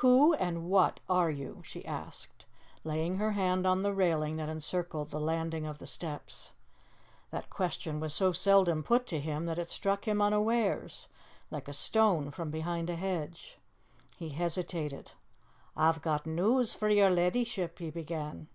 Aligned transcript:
"Who 0.00 0.32
and 0.32 0.70
what 0.70 0.98
are 1.10 1.28
you?" 1.30 1.60
she 1.62 1.84
asked, 1.84 2.46
laying 2.84 3.18
her 3.18 3.32
hand 3.32 3.66
on 3.66 3.82
the 3.82 3.92
railing 3.92 4.36
that 4.36 4.48
encircled 4.48 5.10
the 5.10 5.20
landing 5.20 5.66
of 5.66 5.76
the 5.76 5.86
steps. 5.86 6.52
That 7.32 7.50
question 7.50 8.00
was 8.00 8.14
so 8.14 8.32
seldom 8.32 8.82
put 8.82 9.06
to 9.08 9.20
him 9.20 9.44
that 9.44 9.58
it 9.58 9.68
struck 9.70 10.08
him 10.08 10.22
unawares, 10.22 11.08
like 11.50 11.68
a 11.68 11.74
stone 11.74 12.30
from 12.30 12.50
behind 12.50 12.88
a 12.88 12.96
hedge. 12.96 13.58
He 14.16 14.30
hesitated. 14.30 15.12
"A've 15.76 16.00
got 16.00 16.24
news 16.24 16.72
for 16.72 16.88
yer 16.88 17.10
leddyship," 17.10 17.78
he 17.78 17.90
began. 17.90 18.48